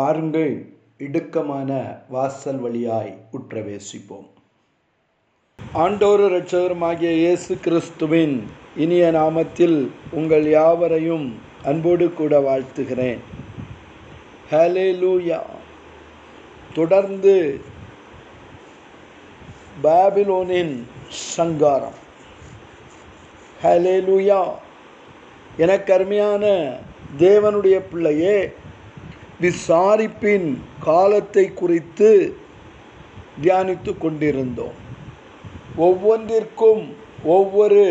[0.00, 4.26] பாருங்கள் இடுக்கமான வாசல் வழியாய் உற்றவேசிப்போம்.
[5.74, 13.18] ஆண்டோரு இரட்சகருமாகிய இயேசு கிறிஸ்துவின் இனிய நாமத்தில் உங்கள் யாவரையும் அன்போடு கூட வாழ்த்துகிறேன்.
[14.50, 15.40] ஹalleluya.
[16.74, 17.60] தொடர்ந்து
[19.82, 21.98] பாபிலோனின் சங்காரம்.
[23.62, 24.44] ஹalleluya.
[25.56, 26.76] எனக்கு அருமையான
[27.18, 28.52] தேவனுடைய பிள்ளையே
[29.40, 30.48] விசாரிப்பின்
[30.80, 32.10] காலத்தை குறித்து
[33.42, 34.78] தியானித்து கொண்டிருந்தோம்
[35.86, 36.82] ஒவ்வொன்றிற்கும்
[37.24, 37.84] ஒவ்வொரு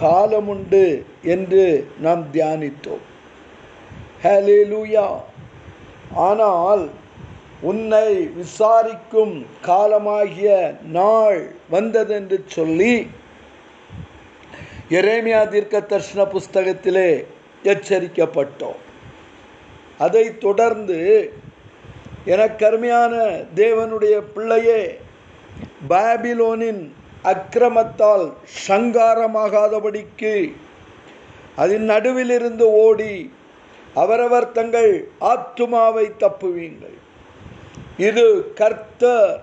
[0.00, 0.84] காலமுண்டு
[1.22, 1.64] என்று
[2.00, 3.04] நாம் தியானித்தோம்.
[4.22, 5.08] ஹலேலூயா
[6.28, 6.84] ஆனால்
[7.60, 8.08] உன்னை
[8.40, 9.34] விசாரிக்கும்
[9.66, 10.48] காலமாகிய
[10.98, 12.94] நாள் வந்ததென்று சொல்லி
[14.98, 17.10] எரேமியா தீர்க்க தர்ஷன புஸ்தகத்திலே
[17.72, 18.80] எச்சரிக்கப்பட்டோம்.
[20.04, 20.98] அதை தொடர்ந்து
[22.34, 23.14] எனக்கருமையான
[23.54, 24.82] தேவனுடைய பிள்ளையே
[25.88, 26.82] பாபிலோனின்
[27.32, 28.26] அக்கிரமத்தால்
[28.66, 30.34] சங்காரமாகாதபடிக்கு
[31.62, 33.14] அதன் நடுவிலிருந்து ஓடி
[34.02, 34.92] அவரவர் தங்கள்
[35.32, 36.96] ஆத்துமாவை தப்புவீங்கள்.
[38.06, 38.24] இது
[38.60, 39.34] கர்த்தர்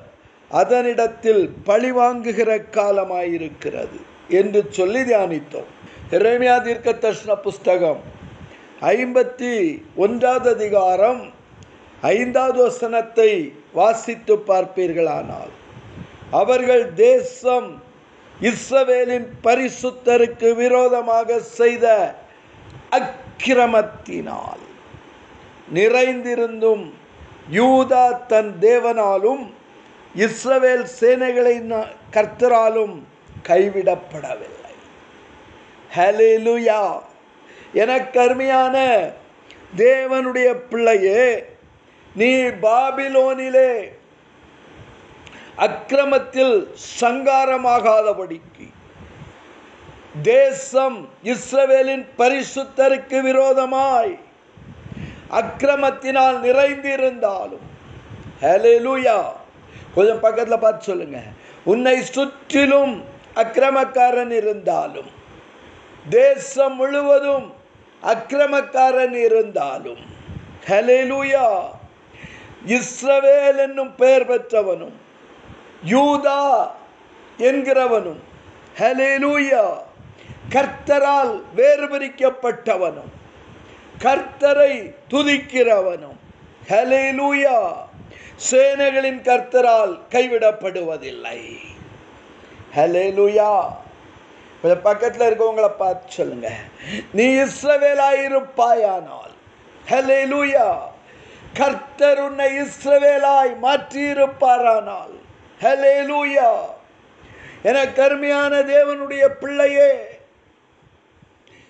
[0.52, 4.00] அதனிடத்தில் பழிவாங்குகிற காலமாயிருக்கிறது
[4.40, 5.70] என்று சொல்லி தியானித்தோம்.
[6.16, 8.02] இறைமையா தீர்க்க தர்ஷன புஸ்தகம்
[8.90, 9.56] ஐம்பத்தி
[9.96, 11.20] ஒன்றாவது அதிகாரம்
[12.04, 13.28] ஐந்தாவது வசனத்தை
[13.74, 15.52] வாசித்து பார்ப்பீர்களானால்
[16.32, 17.68] அவர்கள் தேசம்
[18.42, 21.86] இஸ்ரவேலின் பரிசுத்தருக்கு விரோதமாக செய்த
[22.92, 24.66] அக்கிரமத்தினால்
[25.74, 26.84] நிறைந்திருந்தும்
[27.52, 29.46] யூதா தன் தேவனாலும்
[30.16, 31.56] இஸ்ரவேல் சேனைகளை
[32.12, 32.98] கர்த்தராலும்
[33.48, 34.76] கைவிடப்படவில்லை.
[35.96, 36.84] ஹலிலுயா
[37.74, 39.04] எனக்கு அருமையான
[39.78, 41.46] தேவனுடைய பிள்ளையே
[42.16, 43.92] நீ பாபிலோனிலே
[45.56, 48.68] அக்கிரமத்தில் சங்காரமாகாதபடிக்கு
[50.22, 54.20] தேசம் இஸ்ரவேலின் பரிசுத்தருக்கு விரோதமாய்
[55.30, 57.68] அக்கிரமத்தினால் நிறைந்திருந்தாலும்
[58.42, 59.34] ஹலேலூயா
[59.96, 61.24] கொஞ்சம் பக்கத்தில் பார்த்து சொல்லுங்க.
[61.64, 63.04] உன்னை சுற்றிலும்
[63.36, 65.10] அக்கிரமக்காரன் இருந்தாலும்
[66.10, 67.61] தேசம் முழுவதும்
[68.04, 70.02] அக்கிரமக்காரன் இருந்தாலும்
[70.68, 71.72] ஹலெலுயா
[72.68, 74.98] இஸ்ரவேல் என்னும் பெயர் பெற்றவனும்
[75.86, 76.72] யூதா
[77.40, 78.22] என்கிறவனும்
[78.80, 79.64] ஹலெலுயா
[80.50, 83.12] கர்த்தரால் வேறுபிரிக்கப்பட்டவனும்
[84.04, 86.20] கர்த்தரை துதிக்கிறவனும்
[86.70, 87.58] ஹலெலுயா
[88.52, 91.40] சேனைகளின் கர்த்தரால் கைவிடப்படுவதில்லை.
[92.76, 93.52] ஹலெலுயா
[94.62, 96.50] கொஞ்சம் பக்கத்தில் இருக்கவங்களை பார்த்து சொல்லுங்க.
[97.12, 99.34] நீ இஸ்ரவேலாயிருப்பாயானால்
[99.86, 100.68] ஹலேலூயா
[101.54, 105.16] கர்த்தர் உன்னை இஸ்ரவேலாய் மாற்றியிருப்பாரானால்
[105.62, 106.52] ஹலேலூயா
[107.64, 109.92] என கருமையான தேவனுடைய பிள்ளையே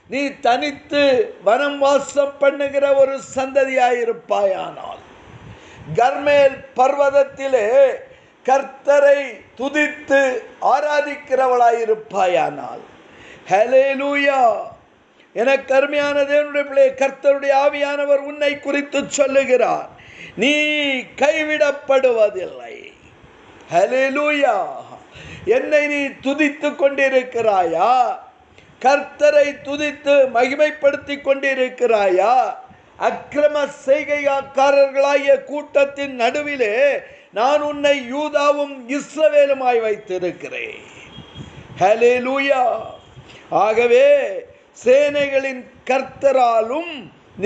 [0.10, 1.02] நீ தனித்து
[1.44, 5.02] வனம் வாசம் பண்ணுகிற ஒரு சந்ததியாயிருப்பாயானால்
[5.98, 7.68] கர்மேல் பர்வதத்திலே
[8.46, 12.82] கர்த்தரை துதித்து ஆராதிக்கிறவளாயிருப்பாயானால்.
[13.50, 14.58] ஹலேலூயா
[15.34, 19.90] என கருமையான தேவனுடைய பிள்ளை கர்த்தருடைய ஆவியானவர் உன்னை குறித்து சொல்லுகிறார்.
[20.36, 20.58] நீ
[20.98, 22.94] கைவிடப்படுவதில்லை.
[23.72, 24.66] ஹலேலூயா
[25.46, 28.18] என்னை நீ துதித்து கொண்டிருக்கிறாயா?
[28.82, 32.56] கர்த்தரை துதித்து மகிமைப்படுத்தி கொண்டிருக்கிறாயா?
[33.00, 37.02] அக்கிரம செய்கைக்காரர்களாகிய கூட்டத்தின் நடுவிலே
[37.38, 40.82] நான் உன்னை யூதாவும் இஸ்ரவேலுமாய் வைத்திருக்கிறேன்.
[41.82, 42.64] ஹலேலூயா
[43.66, 44.08] ஆகவே
[44.84, 46.92] சேனைகளின் கர்த்தராலும்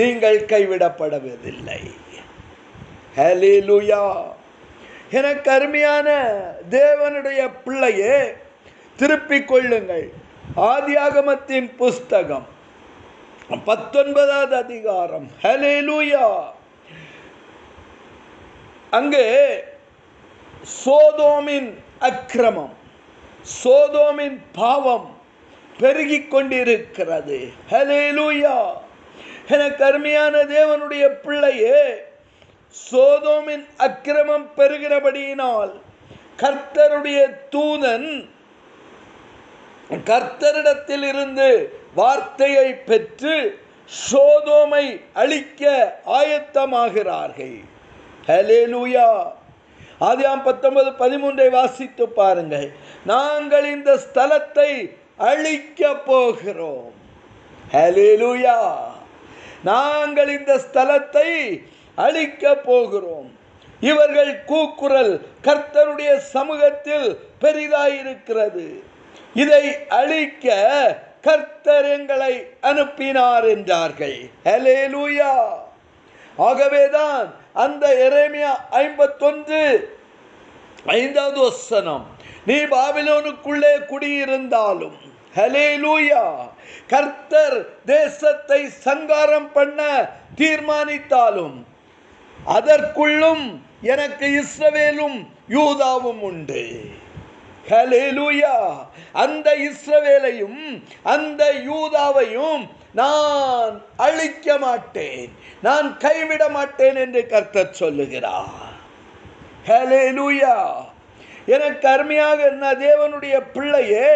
[0.00, 1.80] நீங்கள் கைவிடப்படுவதில்லை
[3.18, 4.02] ஹலேலூயா
[5.18, 6.08] எனக்கு அருமையான
[6.70, 8.16] தேவனுடைய பிள்ளையே
[8.96, 10.06] திருப்பிக் கொள்ளுங்கள்.
[10.72, 12.46] ஆதியாகமத்தின் புஸ்தகம்
[13.64, 15.26] பத்தொன்பதாவது அதிகாரம்.
[15.42, 16.26] ஹலேலூயா
[18.98, 19.24] அங்கே
[20.84, 21.68] சோதோமின்
[21.98, 22.74] அக்கிரமம்
[23.64, 25.18] சோதோமின் பாவம்
[25.78, 27.48] பெருகி கொண்டிருக்கிறது.
[27.70, 28.56] ஹலேலூயா
[29.48, 31.80] எனக்கு அருமையான தேவனுடைய பிள்ளையே
[32.90, 35.72] சோதோமின் அக்கிரமம் பெறுகிறபடியினால்
[36.42, 37.20] கர்த்தருடைய
[37.50, 38.28] தூதன்
[39.90, 41.48] கர்த்தரிடத்தில் இருந்து
[41.94, 43.60] வார்த்தையை பெற்று
[44.10, 45.62] சோதோமை அழிக்க
[46.06, 47.58] ஆயத்தமாகிறார்கள்.
[48.26, 49.10] ஹலேலூயா
[50.00, 52.72] ஆதியாம் பத்தொன்பது பதிமூன்றை வாசித்து பாருங்கள்.
[53.06, 56.92] நாங்கள் இந்த ஸ்தலத்தை அழிக்க போகிறோம்.
[57.72, 58.74] ஹலேலூயா
[59.64, 61.62] நாங்கள் இந்த ஸ்தலத்தை
[61.94, 63.38] அழிக்க போகிறோம்.
[63.80, 68.66] இவர்கள் கூக்குரல் கர்த்தருடைய சமூகத்தில் பெரிதாயிருக்கிறது.
[69.34, 70.54] இதை அழிக்க
[71.20, 74.18] கர்த்தர் எங்களை அனுப்பினார் என்றார்கள்.
[74.44, 75.56] ஹalleluya
[76.36, 79.60] ஆகவேதான் அந்த எரேமியா ஐம்பத்தொன்று
[80.98, 82.04] ஐந்தாவது வசனம்.
[82.48, 84.98] நீ பாபிலோனுக்குள்ளே குடியிருந்தாலும்
[85.36, 86.24] ஹலேலூயா
[86.92, 87.56] கர்த்தர்
[87.92, 89.80] தேசத்தை சங்காரம் பண்ண
[90.40, 91.56] தீர்மானித்தாலும்
[92.56, 93.44] அதற்குள்ளும்
[93.94, 95.18] எனக்கு இஸ்ரவேலும்
[95.56, 96.62] யூதாவும் உண்டு.
[97.68, 98.56] ஹலெலுயா
[99.12, 100.60] அந்த இஸ்ரவேலையும்
[101.02, 105.32] அந்த யூதாவையும் நான் அழிக்க மாட்டேன்.
[105.62, 108.74] நான் கைவிட மாட்டேன் என்று கர்த்தர் சொல்லுகிறார்.
[109.66, 110.56] ஹலேலூயா
[111.46, 114.08] எனக்கு அருமையாக என்ன தேவனுடைய பிள்ளையே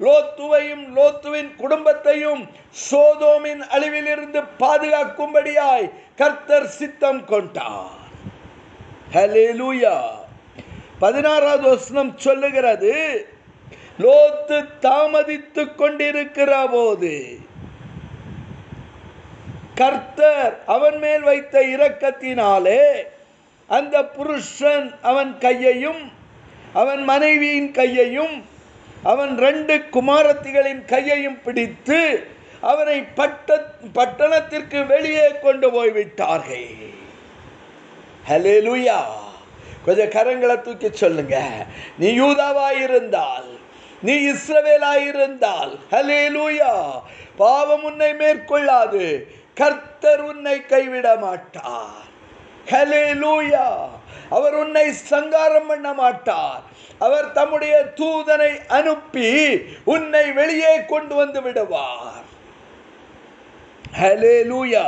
[0.00, 2.42] லோத்துவையும் லோத்துவின் குடும்பத்தையும்
[2.90, 8.00] சோதோமின் அழிவிலிருந்து பாதுகாக்கும்படியாய் கர்த்தர் சித்தம் கொண்டார்.
[9.14, 9.96] ஹலெலுயா
[11.02, 12.92] பதினாறாவது வசனம் சொல்லுகிறது.
[14.02, 17.14] லோத்து தாமதித்துக் கொண்டிருக்கிற போது
[19.80, 22.84] கர்த்தர் அவன் மேல் வைத்த இரக்கத்தினாலே
[23.76, 26.02] அந்த புருஷன் அவன் கையையும்
[26.80, 28.36] அவன் மனைவியின் கையையும்
[29.12, 32.00] அவன் ரெண்டு குமாரத்திகளின் கையையும் பிடித்து
[32.72, 33.58] அவனை பட்ட
[33.98, 36.70] பட்டணத்திற்கு வெளியே கொண்டு போய்விட்டார்கள்.
[38.28, 39.00] ஹலே லுயா
[39.84, 41.36] கொஞ்சம் கரங்களை தூக்கி சொல்லுங்க.
[41.98, 43.50] நீ யூதாவாயிருந்தால்
[44.02, 46.72] நீ இஸ்ரவேலாயிருந்தால் ஹலேலூயா
[47.36, 49.04] பாவம் உன்னை மேற்கொள்ளாது
[49.54, 52.08] கர்த்தர் உன்னை கைவிட மாட்டார்
[52.70, 53.66] ஹலே லூயா
[54.28, 56.62] அவர் உன்னை சங்காரம் பண்ண மாட்டார்
[56.98, 59.30] அவர் தம்முடைய தூதனை அனுப்பி
[59.84, 62.26] உன்னை வெளியே கொண்டு வந்து விடுவார்.
[64.00, 64.86] ஹலே லூயா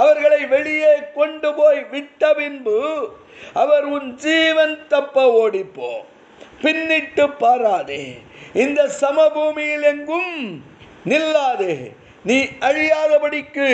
[0.00, 2.78] அவர்களை வெளியே கொண்டு போய் விட்ட பின்பு
[3.62, 5.90] அவர் உன் ஜீவன் தப்ப ஓடிப்போ.
[6.62, 8.04] பின்னிட்டு பாராதே.
[8.64, 10.32] இந்த சமபூமியில் எங்கும்
[11.10, 11.74] நில்லாதே.
[12.24, 12.38] நீ
[12.68, 13.68] அழியாதபடிக்கு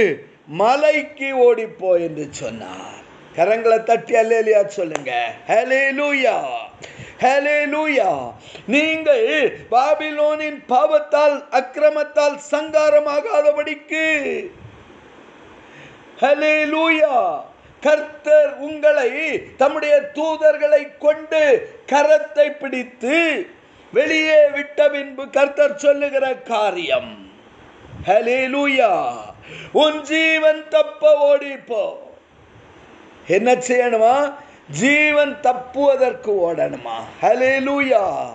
[0.61, 2.99] மலைக்கு ஓடிப்போ என்று சொன்னார்.
[3.37, 5.13] கரங்களை தட்டி அல்லேலியா சொல்லுங்க.
[5.49, 6.37] ஹலே லூயா
[7.25, 8.11] ஹலே லூயா
[8.75, 9.29] நீங்கள்
[9.71, 14.05] பாபிலோனின் பாவத்தால் அக்கிரமத்தால் சங்காரமாகாதபடிக்கு
[16.23, 17.41] ஹலேலூயா
[17.81, 19.11] கர்த்தர் உங்களை
[19.57, 23.47] தம்முடைய தூதர்களை கொண்டு கரத்தை பிடித்து
[23.93, 27.31] வெளியே விட்ட பின்பு கர்த்தர் சொல்லுகிற காரியம்.
[28.07, 29.11] ஹலேலூயா
[29.73, 31.97] உன் ஜீவன் தப்ப ஓடிப்போ.
[33.27, 34.35] என்ன செய்யணுமா?
[34.71, 36.97] ஜீவன் தப்புவதற்கு ஓடணுமா?
[37.23, 38.31] ஹலே லூயா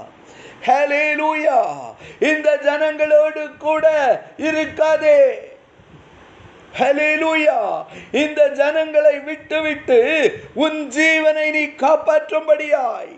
[0.68, 1.60] ஹலே லூயா
[2.20, 3.88] இந்த ஜனங்களோடு கூட
[4.38, 5.20] இருக்காதே.
[8.12, 10.00] இந்த ஜனங்களை விட்டு விட்டு
[10.54, 13.14] உன் ஜீவனை நீ காப்பாற்றும்படியாய்.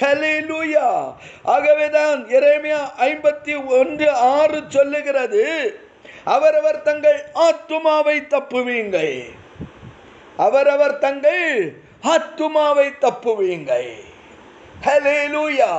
[0.00, 5.74] ஹலேலூயா ஆகவேதான் இறைமையா ஐம்பத்தி ஒன்று ஆறு சொல்லுகிறது
[6.24, 9.16] அவரவர் தங்கள் ஆத்துமாவை தப்புவீங்கள்
[10.36, 11.74] அவரவர் தங்கள்
[12.04, 13.90] ஆத்துமாவை தப்புவீங்கள்
[14.86, 15.72] ஹலேலூயா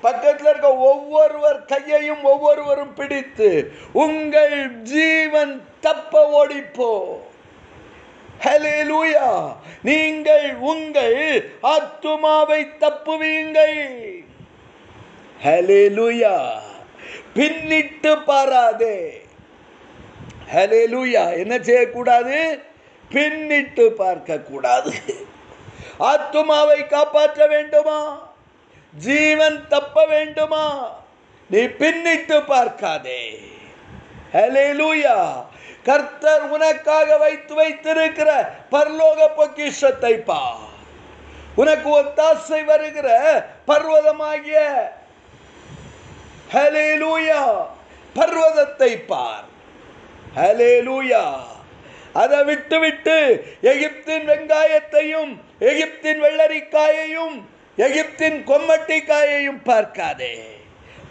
[0.00, 6.92] பக்கத்தில் இருக்க ஒவ்வொருவர் கையையும் ஒவ்வொருவரும் பிடித்து உங்கள் ஜீவன் தப்ப ஓடிப்போ.
[8.44, 9.52] ஹலேலூயா
[9.82, 11.16] நீங்கள் உங்கள்
[11.62, 13.78] ஆத்துமாவை தப்புவீங்கள்.
[15.44, 16.36] ஹலேலூயா
[17.34, 18.96] பின்னிட்டு பாராதே.
[20.54, 22.38] ஹலேலூயா என்ன செய்யக்கூடாது?
[23.10, 24.92] பின்னிட்டு பார்க்க கூடாது
[26.00, 28.00] ஆத்துமாவை காப்பாற்ற வேண்டுமா?
[28.94, 30.94] ஜீவன் தப்ப வேண்டுமா?
[31.50, 33.40] நீ பின்னிட்டு பார்க்காதே.
[34.32, 35.44] ஹலேலூயா
[35.84, 40.58] கர்த்தர் உனக்காக வைத்து வைத்திருக்கிற பரலோக பொக்கிஷத்தை பா.
[41.54, 43.08] உனக்கு ஒத்தாசை வருகிற
[43.66, 44.74] பர்வதமாகிய
[46.52, 47.66] ஹலேலூயா
[48.14, 49.44] பர்வதத்தை பார்.
[50.36, 51.38] ஹலேலூயா
[52.12, 57.44] அதை விட்டு விட்டு எகிப்தின் வெங்காயத்தையும் எகிப்தின் வெள்ளரிக்காயையும்
[57.86, 60.32] எகிப்தின் கொம்மட்டிக்காயையும் பார்க்காதே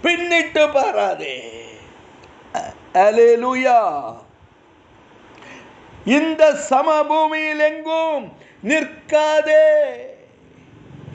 [0.03, 1.35] பின்னிட்டு பாராதே.
[3.03, 3.79] அலேலுயா
[6.15, 8.25] இந்த சமபூமியில் எங்கும்
[8.71, 9.65] நிற்காதே.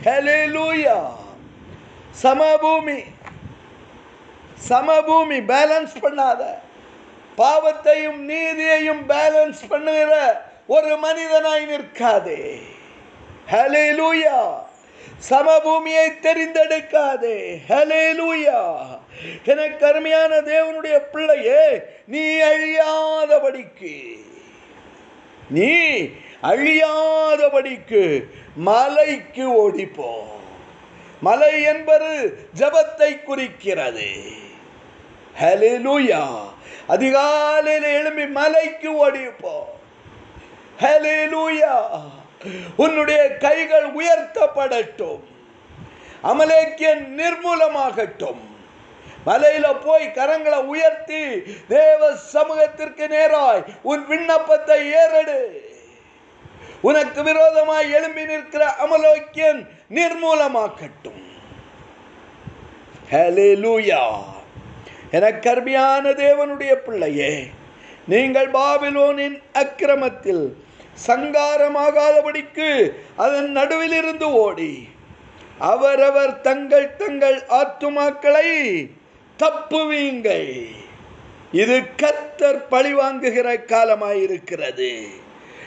[0.04, 0.99] ஹலேலூயா
[2.23, 2.99] சமபூமி
[4.68, 6.42] சமபூமி பேலன்ஸ் பண்ணாத.
[7.40, 10.12] பாவத்தையும் நீதியையும் பேலன்ஸ் பண்ணுகிற
[10.66, 12.42] ஒரு மனிதனாய் நிற்காதே.
[13.52, 14.38] ஹலேலூயா
[15.30, 17.58] சமபூமியை தெரிந்தெடுக்காதே.
[17.68, 18.76] ஹலேலூயா
[19.44, 24.24] எனக்கு அருமையான தேவனுடைய பிள்ளையே நீ அழியாதபடிக்கு
[25.50, 26.08] நீ
[26.42, 28.24] அழியாதபடிக்கு
[28.56, 30.22] மலைக்கு ஓடிப்போ.
[31.20, 34.10] மலை என்பது ஜபத்தை குறிக்கிறது.
[35.40, 36.50] ஹalleluya
[36.86, 39.60] அதிகாலையில் எழும்பி மலைக்கு ஓடிப்போ.
[40.80, 41.86] லூயா
[42.76, 45.20] உன்னுடைய கைகள் உயர்த்தப்படட்டும்.
[46.25, 48.40] அமலேக்கியன் நிர்மூலமாகட்டும்.
[49.26, 55.70] மலையில போய் கரங்களை உயர்த்தி தேவ சமூகத்திற்கு நேராய் உன் விண்ணப்பத்தை ஏறெடு.
[56.80, 61.30] உனக்கு விரோதமாய் எழும்பி நிற்கிற அமலோக்கியன் நிர்மூலமாக்கட்டும்.
[65.11, 65.50] என எனக்கு
[66.14, 67.46] தேவனுடைய பிள்ளையே
[68.06, 70.56] நீங்கள் பாபிலோனின் அக்கிரமத்தில்
[71.06, 74.88] சங்காரமாகாதபடிக்கு அதன் நடுவில் இருந்து ஓடி.
[75.58, 78.49] அவரவர் தங்கள் தங்கள் ஆத்துமாக்களை
[79.38, 80.50] தப்புவீங்கள்
[81.52, 85.02] இது கர்த்தர் பழிவாங்குகிற காலமாயிருக்கிறது.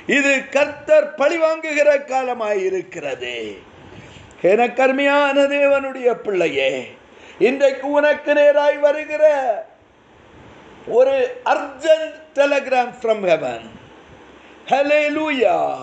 [0.05, 3.58] இது கர்த்தர் பழிவாங்குகிற காலமாயிருக்கிறது.
[4.41, 6.88] எனக்கு அருமையான தேவனுடைய பிள்ளையே
[7.39, 9.24] இன்றைக்கு உனக்கு நேராய் வருகிற
[10.88, 13.84] ஒரு அர்ஜென்ட் டெலகிராம் ஃப்ரம் ஹெவன்.
[14.67, 15.75] ஹalleluya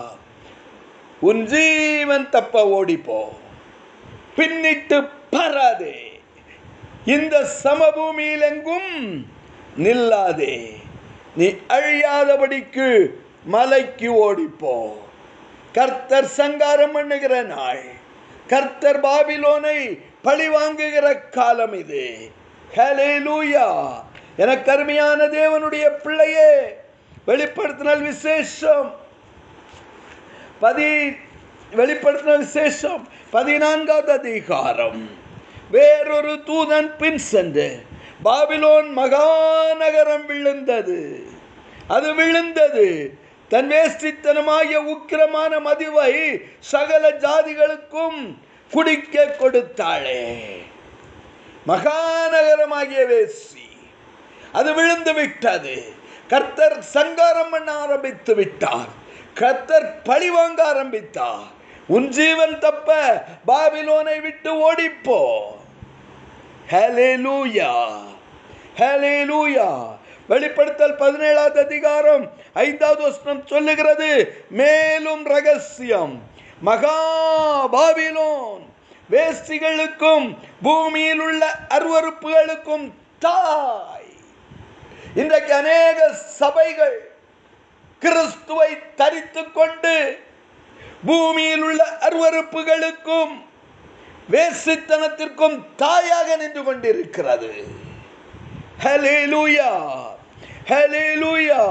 [1.19, 3.23] உன் ஜீவன் தப்ப ஓடிப்போ.
[4.35, 6.21] பின்னிட்டு பராதே.
[7.05, 9.25] இந்த சமபூமியிலெங்கும்
[9.77, 10.69] நில்லாதே.
[11.35, 13.09] நீ அழியாதபடிக்கு
[13.43, 14.91] மலைக்கு ஓடிப்போ.
[15.73, 17.83] கர்த்தர் சங்காரம் பண்ணுகிற நாள்.
[18.47, 22.31] கர்த்தர் பாபிலோனை பழி வாங்குகிற காலம் இது.
[22.75, 23.91] ஹலே லூயா
[24.37, 26.81] என கருமையான தேவனுடைய பிள்ளையே.
[27.27, 28.95] வெளிப்படுத்தினால் விசேஷம்.
[30.59, 31.09] பதி
[31.71, 33.07] வெளிப்படுத்தின விசேஷம்.
[33.29, 35.09] பதினான்காவது அதிகாரம்.
[35.71, 37.85] வேறொரு தூதன் பின் சென்று
[38.25, 41.25] பாபிலோன் மகாநகரம் விழுந்தது.
[41.87, 43.17] அது விழுந்தது.
[43.49, 48.37] தன் வேஷ்டித்தனமாகிய உக்கிரமான மதிவை சகல ஜாதிகளுக்கும்
[48.71, 50.39] குடிக்க கொடுத்தாளே.
[51.67, 53.77] மகாநகரமாகிய வேசி
[54.51, 56.01] அது விழுந்து விட்டது.
[56.27, 58.91] கர்த்தர் சங்காரம் பண்ண ஆரம்பித்து விட்டார்.
[59.33, 61.47] கர்த்தர் பழி வாங்க ஆரம்பித்தார்.
[61.87, 62.89] உன் ஜீவன் தப்ப
[63.47, 65.21] பாபிலோனை விட்டு ஓடிப்போ.
[70.27, 74.09] வெளிப்படுத்தல் பதினேழாவது அதிகாரம் ஐந்தாவது வசனம் சொல்லுகிறது
[74.49, 76.21] மேலும் ரகசியம்
[76.61, 76.99] மகா
[77.73, 78.63] பாபிலோன்
[79.11, 84.11] வேஸ்டிகளுக்கும் பூமியில் உள்ள அருவறுப்புகளுக்கும் தாய்.
[85.21, 85.97] இன்றைக்கு அநேக
[86.39, 86.95] சபைகள்
[88.01, 89.95] கிறிஸ்துவை தரித்து கொண்டு
[91.07, 93.33] பூமியில் உள்ள அருவறுப்புகளுக்கும்
[94.33, 97.51] வேசித்தனத்திற்கும் தாயாக நின்று கொண்டிருக்கிறது.
[98.83, 99.69] ஹalleluya
[100.71, 101.61] ஹalleluya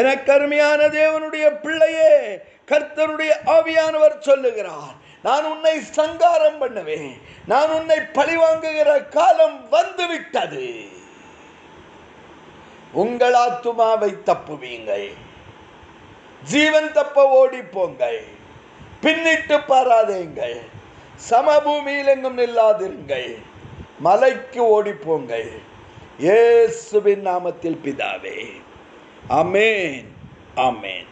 [0.00, 2.12] எனக்கு அருமையான தேவனுடைய பிள்ளையே
[2.70, 7.12] கர்த்தருடைய ஆவியானவர் சொல்லுகிறார் நான் உன்னை சங்காரம் பண்ணுவேன்.
[7.52, 10.66] நான் உன்னை பழிவாங்குகிற காலம் வந்துவிட்டது.
[12.92, 15.08] உங்கள் ஆத்துமாவை தப்புவீங்கள்.
[16.44, 18.20] ஜீவன் தப்ப ஓடி போங்கள்
[19.02, 20.58] பின்னிட்டு பாராதேங்கள்.
[21.30, 23.36] சமபூமியில் எங்கும் நில்லாதிருங்கள்.
[23.98, 25.50] மலைக்கு ஓடி போங்கள்
[26.18, 28.38] இயேசுவின் நாமத்தில் பிதாவே.
[29.28, 30.08] அமேன்
[30.54, 31.10] அமேன்